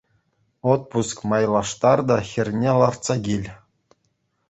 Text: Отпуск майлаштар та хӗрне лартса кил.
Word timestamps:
Отпуск 0.73 1.17
майлаштар 1.29 1.99
та 2.07 2.17
хӗрне 2.29 2.71
лартса 2.79 3.15
кил. 3.23 3.43